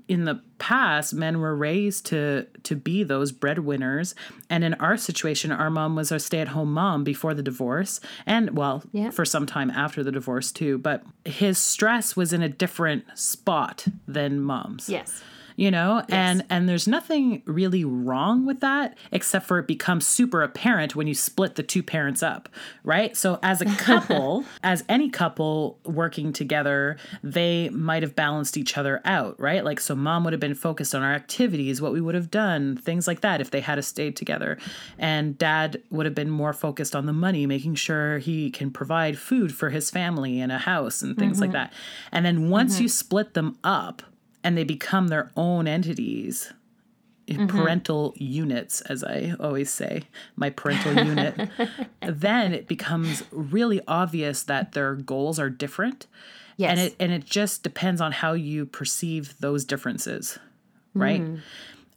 [0.09, 4.15] in the past men were raised to to be those breadwinners.
[4.51, 8.83] And in our situation our mom was a stay-at-home mom before the divorce and well
[8.93, 9.11] yeah.
[9.11, 10.79] for some time after the divorce too.
[10.79, 14.89] But his stress was in a different spot than mom's.
[14.89, 15.23] Yes
[15.57, 16.11] you know yes.
[16.11, 21.07] and and there's nothing really wrong with that except for it becomes super apparent when
[21.07, 22.49] you split the two parents up
[22.85, 28.79] right so as a couple as any couple working together they might have balanced each
[28.79, 32.01] other out right like so mom would have been focused on our activities what we
[32.01, 34.59] would have done things like that if they had stayed together
[34.99, 39.19] and dad would have been more focused on the money making sure he can provide
[39.19, 41.43] food for his family and a house and things mm-hmm.
[41.43, 41.73] like that
[42.13, 42.85] and then once mm-hmm.
[42.85, 44.03] you split them up
[44.47, 46.53] and they become their own entities
[47.27, 47.47] mm-hmm.
[47.47, 50.03] parental units, as I always say,
[50.37, 51.51] my parental unit,
[52.01, 56.07] then it becomes really obvious that their goals are different.
[56.57, 56.71] Yes.
[56.71, 60.39] And it and it just depends on how you perceive those differences.
[60.95, 61.21] Right.
[61.21, 61.41] Mm.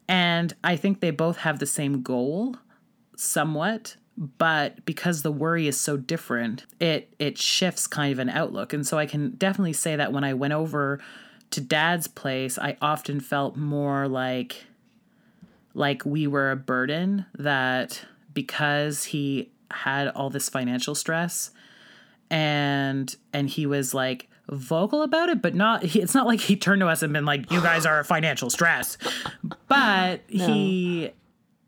[0.07, 2.57] And I think they both have the same goal
[3.15, 8.73] somewhat, but because the worry is so different, it it shifts kind of an outlook.
[8.73, 10.99] And so I can definitely say that when I went over
[11.51, 14.65] to dad's place, I often felt more like
[15.73, 21.51] like we were a burden that because he had all this financial stress
[22.29, 26.55] and and he was like vocal about it but not he, it's not like he
[26.55, 28.97] turned to us and been like you guys are a financial stress.
[29.67, 31.11] But he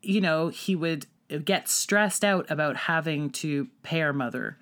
[0.02, 1.06] you know he would
[1.46, 4.58] get stressed out about having to pay our mother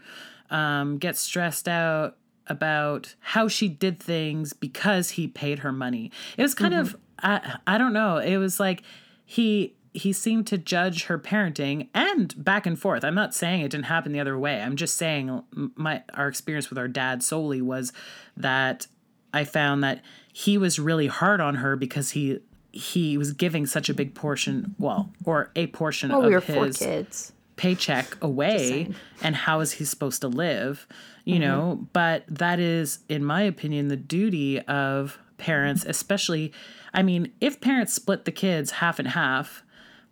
[0.51, 2.17] um, get stressed out
[2.49, 6.11] about how she did things because he paid her money.
[6.37, 6.81] It was kind mm-hmm.
[6.81, 8.17] of I, I don't know.
[8.17, 8.83] It was like
[9.25, 13.03] he he seemed to judge her parenting and back and forth.
[13.03, 14.61] I'm not saying it didn't happen the other way.
[14.61, 15.43] I'm just saying
[15.75, 17.93] my our experience with our dad solely was
[18.37, 18.87] that
[19.33, 20.01] i found that
[20.33, 22.39] he was really hard on her because he
[22.71, 26.39] he was giving such a big portion well or a portion well, of we were
[26.39, 27.33] his four kids.
[27.63, 28.89] Paycheck away
[29.21, 30.87] and how is he supposed to live
[31.25, 31.41] you Mm-hmm.
[31.43, 36.51] know but that is in my opinion the duty of parents especially
[36.93, 39.63] i mean if parents split the kids half and half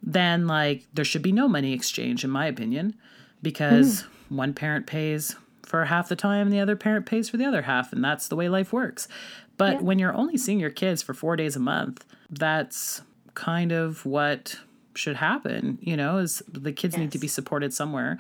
[0.04, 2.94] then like there should be no money exchange in my opinion
[3.42, 4.36] because Mm-hmm.
[4.44, 7.62] one parent pays for half the time and the other parent pays for the other
[7.64, 9.08] half and that's the way life works
[9.58, 9.82] but Yeah.
[9.88, 13.02] when you're only seeing your kids for 4 days a month that's
[13.34, 14.60] kind of what
[14.98, 18.18] should happen you know is the kids need to be supported somewhere.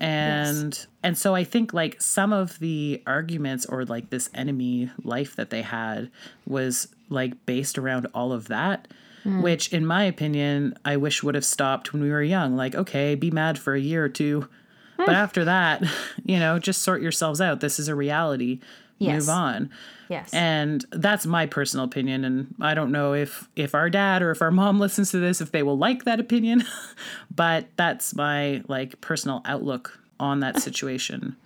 [0.00, 5.36] And and so i think like some of the arguments or like this enemy life
[5.36, 6.10] that they had
[6.46, 8.88] was like based around all of that
[9.22, 9.42] hmm.
[9.42, 12.56] which in my opinion i wish would have stopped when we were young.
[12.56, 14.48] Like okay be mad for a year or two
[14.96, 15.14] but hmm.
[15.14, 15.84] after that
[16.24, 17.60] you know just sort yourselves out.
[17.60, 18.58] This is a reality
[19.02, 19.20] Yes.
[19.22, 19.70] move on
[20.08, 20.30] Yes.
[20.34, 24.42] and that's my personal opinion and i don't know if if our dad or if
[24.42, 26.64] our mom listens to this if they will like that opinion
[27.34, 31.36] but that's my like personal outlook on that situation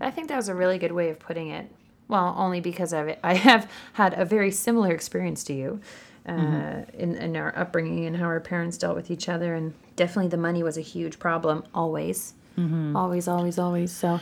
[0.00, 1.70] I think that was a really good way of putting it.
[2.08, 3.18] Well, only because it.
[3.22, 5.80] I have had a very similar experience to you
[6.26, 7.00] uh, Mm-hmm.
[7.00, 9.54] in, in our upbringing and how our parents dealt with each other.
[9.54, 12.34] And definitely the money was a huge problem, always.
[12.58, 12.96] Mm-hmm.
[12.96, 13.92] Always, always, always.
[13.92, 14.20] So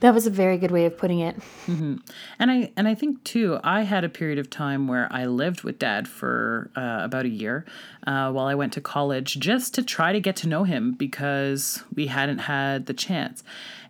[0.00, 1.36] that was a very good way of putting it.
[1.66, 2.00] and
[2.38, 5.78] i and i think too i had a period of time where i lived with
[5.78, 7.64] dad for uh, about a year
[8.06, 11.82] uh, while i went to college just to try to get to know him because
[11.94, 13.42] we hadn't had the chance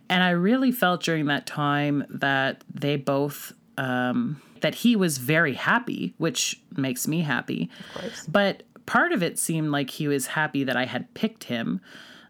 [0.09, 5.53] and i really felt during that time that they both um, that he was very
[5.53, 8.25] happy which makes me happy Of course.
[8.27, 11.81] but part of it seemed like he was happy that I had picked him.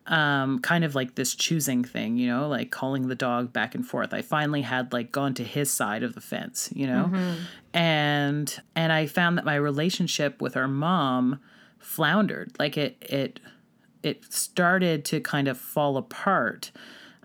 [0.07, 3.83] Um, kind of like this choosing thing, you know, like calling the dog back and
[3.83, 4.13] forth.
[4.13, 7.09] I finally had like gone to his side of the fence, you know,
[7.73, 11.39] and and I found that my relationship with our mom
[11.79, 12.51] floundered.
[12.59, 13.39] Like it it
[14.03, 16.71] it started to kind of fall apart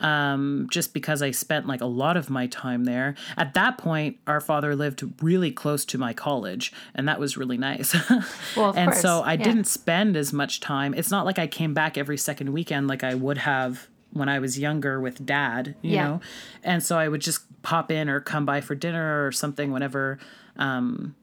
[0.00, 3.14] um, just because I spent like a lot of my time there.
[3.36, 7.58] At that point, our father lived really close to my college, and that was really
[7.58, 7.94] nice.
[8.56, 9.44] Well, and course, so I yeah.
[9.44, 10.94] didn't spend as much time.
[10.94, 14.38] It's not like I came back every second weekend like I would have when I
[14.40, 16.04] was younger with dad, you Yeah.
[16.06, 16.20] know?
[16.64, 20.18] And so I would just pop in or come by for dinner or something whenever.
[20.56, 21.14] Um,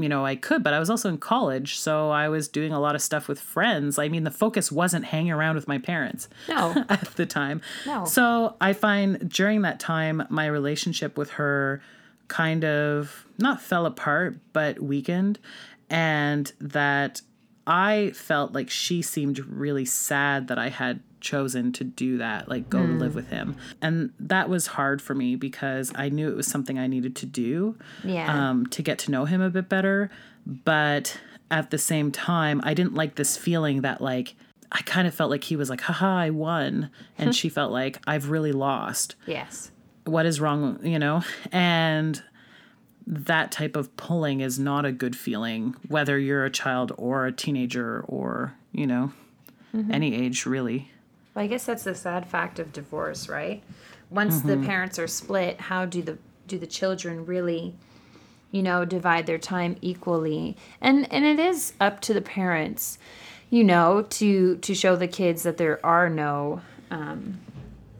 [0.00, 2.78] you know, I could, but I was also in college, so I was doing a
[2.80, 3.98] lot of stuff with friends.
[3.98, 6.84] I mean, the focus wasn't hanging around with my parents No.
[6.88, 7.60] at the time.
[7.84, 8.04] No.
[8.04, 11.82] So I find during that time, my relationship with her
[12.28, 15.38] kind of not fell apart, but weakened.
[15.90, 17.22] And that
[17.66, 22.68] I felt like she seemed really sad that I had chosen to do that, like
[22.70, 23.56] go live with him.
[23.82, 27.26] And that was hard for me because I knew it was something I needed to
[27.26, 28.50] do Yeah.
[28.50, 30.10] um, to get to know him a bit better.
[30.46, 31.18] But
[31.50, 34.34] at the same time, I didn't like this feeling that, like,
[34.70, 36.90] I kind of felt like he was like, haha, I won.
[37.16, 39.14] And she felt like, I've really lost.
[39.26, 39.70] yes.
[40.04, 41.22] What is wrong, you know?
[41.52, 42.22] And
[43.06, 47.32] that type of pulling is not a good feeling, whether you're a child or a
[47.32, 49.12] teenager or, you know,
[49.90, 50.90] any age really.
[51.38, 53.62] Well, I guess that's the sad fact of divorce, right?
[54.10, 57.76] Once the parents are split, how do the do the children really,
[58.50, 60.56] you know, divide their time equally?
[60.80, 62.98] And and it is up to the parents,
[63.50, 66.60] you know, to to show the kids that there are no,
[66.90, 67.38] um,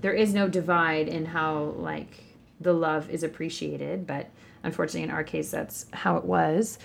[0.01, 2.24] there is no divide in how like
[2.61, 4.05] the love is appreciated.
[4.05, 4.30] But
[4.64, 6.80] unfortunately, in our case, that's how it was.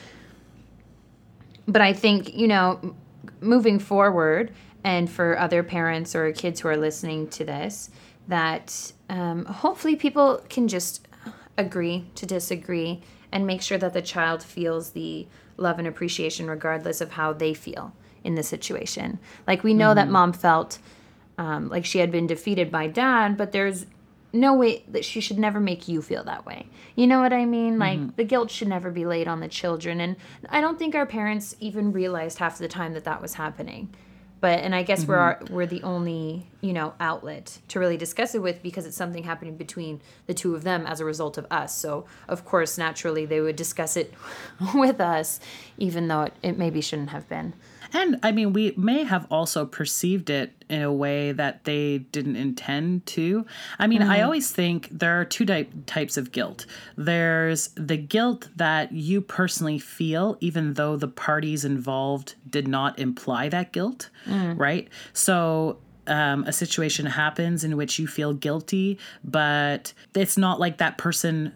[1.67, 2.95] But I think you know
[3.41, 4.51] moving forward,
[4.83, 7.89] and for other parents or kids who are listening to this,
[8.27, 11.07] that um, hopefully people can just
[11.57, 15.27] agree to disagree and make sure that the child feels the
[15.57, 19.19] love and appreciation regardless of how they feel in the situation.
[19.47, 19.95] Like we know mm-hmm.
[19.95, 20.79] that mom felt
[21.37, 23.85] um, like she had been defeated by dad, but there's
[24.31, 26.67] no way that she should never make you feel that way.
[26.95, 27.77] You know what I mean?
[27.77, 28.15] Like mm-hmm.
[28.15, 30.01] the guilt should never be laid on the children.
[30.01, 30.15] And
[30.49, 33.93] I don't think our parents even realized half the time that that was happening
[34.43, 35.13] but and i guess mm-hmm.
[35.13, 38.95] we're our, we're the only you know outlet to really discuss it with because it's
[38.95, 42.77] something happening between the two of them as a result of us so of course
[42.77, 44.13] naturally they would discuss it
[44.73, 45.41] with us
[45.77, 47.53] even though it, it maybe shouldn't have been
[47.95, 52.35] and I mean, we may have also perceived it in a way that they didn't
[52.35, 53.45] intend to.
[53.77, 54.09] I mean, mm-hmm.
[54.09, 56.65] I always think there are two type, types of guilt.
[56.97, 63.47] There's the guilt that you personally feel, even though the parties involved did not imply
[63.49, 64.57] that guilt, mm.
[64.57, 64.89] right?
[65.13, 65.77] So
[66.07, 71.53] um, a situation happens in which you feel guilty, but it's not like that person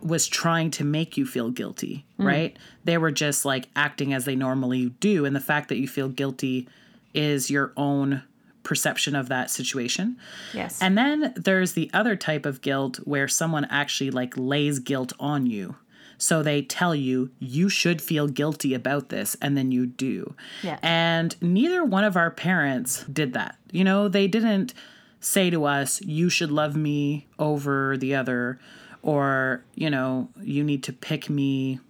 [0.00, 2.24] was trying to make you feel guilty, mm.
[2.24, 2.56] right?
[2.84, 5.24] They were just like acting as they normally do.
[5.24, 6.68] And the fact that you feel guilty
[7.14, 8.22] is your own
[8.62, 10.16] perception of that situation.
[10.52, 10.80] Yes.
[10.80, 15.46] And then there's the other type of guilt where someone actually like lays guilt on
[15.46, 15.76] you.
[16.18, 20.34] So they tell you you should feel guilty about this and then you do.
[20.62, 20.78] Yeah.
[20.82, 23.56] And neither one of our parents did that.
[23.70, 24.74] You know, they didn't
[25.20, 28.58] say to us you should love me over the other
[29.02, 31.80] or you know you need to pick me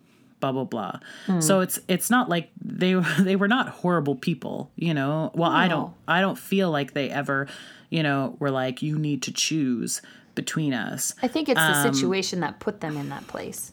[0.40, 1.42] blah blah blah mm.
[1.42, 5.56] so it's it's not like they they were not horrible people you know well no.
[5.56, 7.46] i don't i don't feel like they ever
[7.90, 10.00] you know were like you need to choose
[10.34, 13.72] between us i think it's the um, situation that put them in that place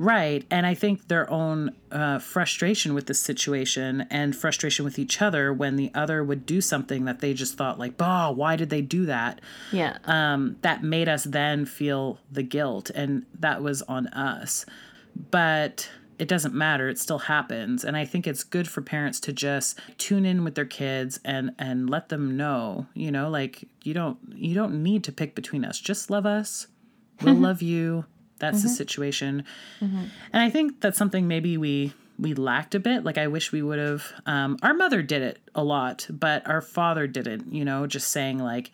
[0.00, 0.46] Right.
[0.50, 5.52] And I think their own uh, frustration with the situation and frustration with each other
[5.52, 8.80] when the other would do something that they just thought, like, bah, why did they
[8.80, 9.42] do that?
[9.72, 9.98] Yeah.
[10.06, 12.88] Um, that made us then feel the guilt.
[12.88, 14.64] And that was on us.
[15.30, 19.32] But it doesn't matter it still happens and i think it's good for parents to
[19.32, 23.94] just tune in with their kids and and let them know you know like you
[23.94, 26.66] don't you don't need to pick between us just love us
[27.22, 28.04] we'll love you
[28.40, 28.68] that's mm-hmm.
[28.68, 29.44] the situation.
[29.80, 30.04] Mm-hmm.
[30.32, 33.04] And I think that's something maybe we we lacked a bit.
[33.04, 34.06] Like I wish we would have.
[34.26, 37.52] Um, our mother did it a lot, but our father didn't.
[37.52, 38.70] You know, just saying like,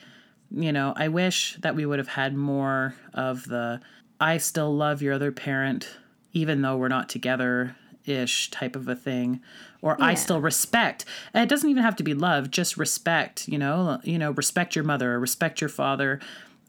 [0.50, 3.80] you know, I wish that we would have had more of the
[4.18, 5.96] "I still love your other parent,
[6.32, 9.40] even though we're not together." ish type of a thing
[9.82, 10.06] or yeah.
[10.06, 11.04] i still respect
[11.34, 14.76] and it doesn't even have to be love just respect you know you know respect
[14.76, 16.20] your mother or respect your father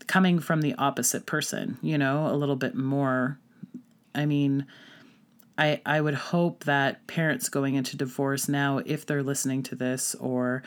[0.08, 3.38] coming from the opposite person, you know, a little bit more.
[4.16, 4.66] I mean,
[5.58, 10.16] I I would hope that parents going into divorce now, if they're listening to this
[10.16, 10.64] or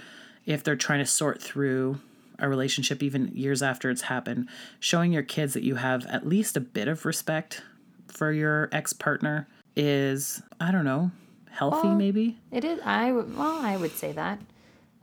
[0.47, 2.01] if they're trying to sort through
[2.39, 6.57] a relationship even years after it's happened, showing your kids that you have at least
[6.57, 7.63] a bit of respect
[8.09, 11.11] for your ex partner is, I don't know,
[11.51, 12.39] healthy well, maybe.
[12.51, 12.81] It is.
[12.85, 14.41] I well, I would say that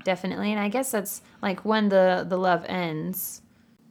[0.04, 3.42] definitely, and I guess that's like when the the love ends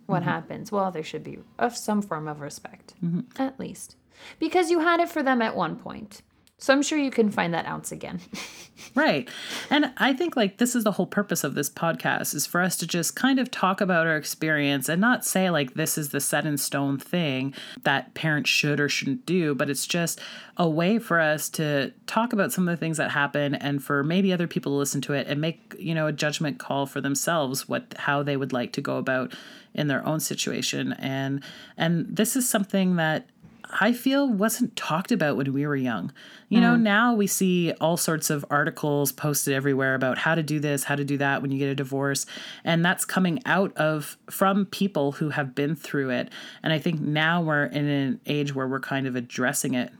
[0.06, 0.30] what mm-hmm.
[0.30, 0.72] happens?
[0.72, 3.40] Well, there should be of some form of respect, mm-hmm.
[3.40, 3.96] at least,
[4.38, 6.22] because you had it for them at one point.
[6.58, 8.18] So I'm sure you can find that ounce again.
[8.94, 9.28] right.
[9.68, 12.76] And I think like this is the whole purpose of this podcast is for us
[12.78, 16.20] to just kind of talk about our experience and not say like this is the
[16.20, 17.52] set in stone thing
[17.82, 20.18] that parents should or shouldn't do, but it's just
[20.56, 24.02] a way for us to talk about some of the things that happen and for
[24.02, 27.02] maybe other people to listen to it and make, you know, a judgment call for
[27.02, 29.34] themselves what how they would like to go about
[29.74, 31.42] in their own situation and
[31.76, 33.28] and this is something that
[33.70, 36.12] I feel wasn't talked about when we were young.
[36.48, 36.62] You mm.
[36.62, 40.84] know, now we see all sorts of articles posted everywhere about how to do this,
[40.84, 42.26] how to do that when you get a divorce,
[42.64, 46.30] and that's coming out of from people who have been through it.
[46.62, 49.92] And I think now we're in an age where we're kind of addressing it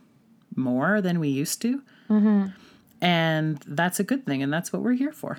[0.55, 1.83] more than we used to.
[2.09, 2.47] Mm-hmm.
[3.01, 5.39] And that's a good thing, and that's what we're here for.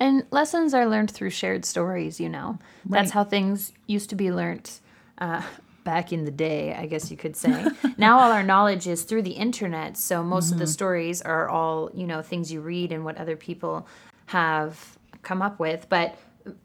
[0.00, 2.58] And lessons are learned through shared stories, you know.
[2.84, 3.00] Right.
[3.00, 4.70] That's how things used to be learned.
[5.18, 5.42] Uh,
[5.88, 7.64] back in the day, I guess you could say.
[7.96, 10.52] now all our knowledge is through the internet, so most mm-hmm.
[10.52, 10.72] of the mm-hmm.
[10.72, 13.88] stories are all, you know, things you read and what other people
[14.26, 16.18] have come up with, but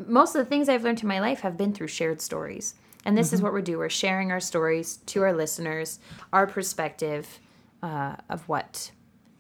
[0.06, 2.76] most of the things I've learned in my life have been through shared stories.
[3.06, 3.36] And this mm-hmm.
[3.36, 3.78] is what we do.
[3.78, 6.00] We're sharing our stories to our listeners,
[6.34, 7.40] our perspective
[7.82, 8.92] uh, of what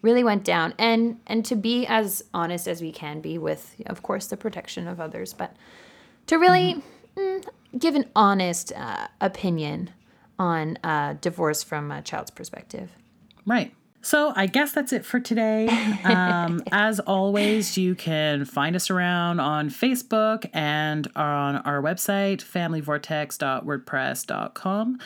[0.01, 4.01] really went down, and and to be as honest as we can be with, of
[4.01, 5.57] course, the protection of others, but
[6.27, 7.03] to really mm-hmm.
[7.16, 7.45] Mm,
[7.78, 9.91] give an honest uh, opinion
[10.39, 12.91] on uh, divorce from a child's perspective.
[13.45, 13.74] Right.
[14.04, 15.70] So I guess that's it for today.
[16.04, 24.99] Um, as always, you can find us around on Facebook and on our website, familyvortex.wordpress.com.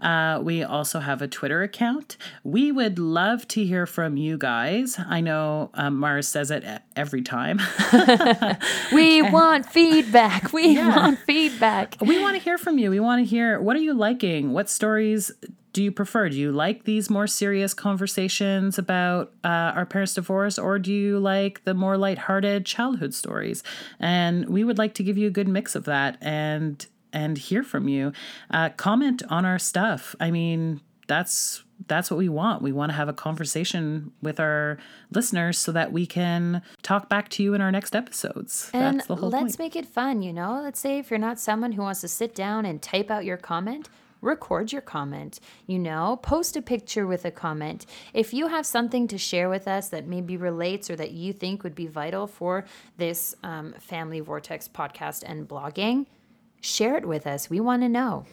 [0.00, 2.18] Uh, we also have a Twitter account.
[2.44, 4.98] We would love to hear from you guys.
[4.98, 6.62] I know um, Mars says it
[6.94, 7.58] every time.
[8.92, 10.52] we want feedback.
[10.52, 10.94] We yeah.
[10.94, 11.96] want feedback.
[12.02, 12.90] We want to hear from you.
[12.90, 14.52] We want to hear what are you liking?
[14.52, 15.32] What stories
[15.72, 16.28] do you prefer?
[16.28, 21.18] Do you like these more serious conversations about uh, our parents' divorce, or do you
[21.18, 23.62] like the more lighthearted childhood stories?
[23.98, 27.62] And we would like to give you a good mix of that and and hear
[27.62, 28.12] from you.
[28.50, 30.14] Uh, comment on our stuff.
[30.20, 32.62] I mean, that's that's what we want.
[32.62, 34.78] We want to have a conversation with our
[35.10, 38.70] listeners so that we can talk back to you in our next episodes.
[38.72, 39.58] And that's the whole let's point.
[39.58, 40.60] make it fun, you know?
[40.62, 43.36] Let's say if you're not someone who wants to sit down and type out your
[43.36, 43.88] comment,
[44.22, 47.84] record your comment, you know, post a picture with a comment.
[48.14, 51.62] If you have something to share with us that maybe relates or that you think
[51.62, 52.64] would be vital for
[52.96, 56.06] this um, Family Vortex podcast and blogging,
[56.62, 57.50] share it with us.
[57.50, 58.24] We want to know.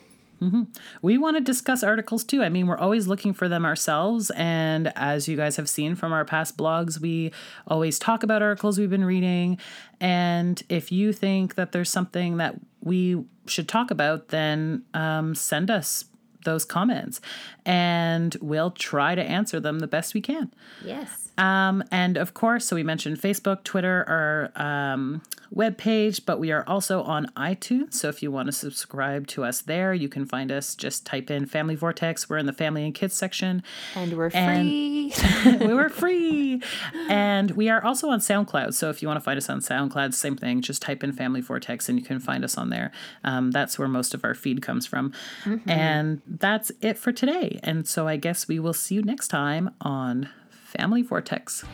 [0.42, 0.64] Mm-hmm.
[1.02, 2.44] We want to discuss articles too.
[2.44, 4.32] I mean, we're always looking for them ourselves.
[4.36, 7.32] And as you guys have seen from our past blogs, we
[7.68, 9.58] always talk about articles we've been reading.
[10.00, 15.70] And if you think that there's something that we should talk about, then um, send
[15.70, 16.06] us
[16.46, 17.20] those comments
[17.66, 20.54] and we'll try to answer them the best we can.
[20.84, 21.29] Yes.
[21.40, 25.22] Um, and of course, so we mentioned Facebook, Twitter, our um,
[25.56, 27.94] webpage, but we are also on iTunes.
[27.94, 30.76] So if you want to subscribe to us there, you can find us.
[30.76, 32.30] Just type in Family Vortex.
[32.30, 33.64] We're in the Family and Kids section.
[33.96, 35.14] And we're free.
[35.46, 36.62] we were free.
[37.08, 38.74] And we are also on SoundCloud.
[38.74, 40.62] So if you want to find us on SoundCloud, same thing.
[40.62, 42.92] Just type in Family Vortex and you can find us on there.
[43.24, 45.14] Um, that's where most of our feed comes from.
[45.46, 45.70] Mm-hmm.
[45.70, 47.62] And that's it for today.
[47.64, 50.28] And so I guess we will see you next time on
[50.70, 51.66] Family Vortex.